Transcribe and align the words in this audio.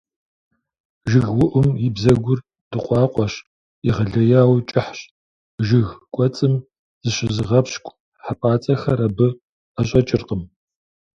ЖыгыуIум 1.09 1.69
и 1.85 1.87
бзэгур 1.95 2.39
дыкъуакъуэщ, 2.69 3.33
егъэлеяуи 3.89 4.65
кIыхьщ. 4.69 4.99
Жыг 5.65 5.87
кIуэцIым 6.13 6.53
зыщызыгъэпщкIу 7.03 7.97
хьэпIацIэхэр 8.23 8.99
абы 9.07 9.27
IэщIэкIыркъым. 9.79 10.41